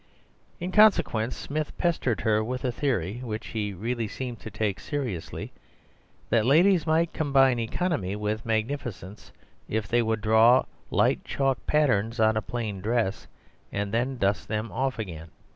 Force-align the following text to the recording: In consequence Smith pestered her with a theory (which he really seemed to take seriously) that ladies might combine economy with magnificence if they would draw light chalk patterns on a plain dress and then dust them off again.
In 0.59 0.71
consequence 0.71 1.35
Smith 1.37 1.77
pestered 1.77 2.21
her 2.21 2.43
with 2.43 2.65
a 2.65 2.71
theory 2.71 3.19
(which 3.23 3.49
he 3.49 3.71
really 3.71 4.07
seemed 4.07 4.39
to 4.39 4.49
take 4.49 4.79
seriously) 4.79 5.51
that 6.31 6.43
ladies 6.43 6.87
might 6.87 7.13
combine 7.13 7.59
economy 7.59 8.15
with 8.15 8.43
magnificence 8.43 9.31
if 9.69 9.87
they 9.87 10.01
would 10.01 10.21
draw 10.21 10.65
light 10.89 11.23
chalk 11.23 11.63
patterns 11.67 12.19
on 12.19 12.35
a 12.35 12.41
plain 12.41 12.81
dress 12.81 13.27
and 13.71 13.93
then 13.93 14.17
dust 14.17 14.47
them 14.47 14.71
off 14.71 14.97
again. 14.97 15.29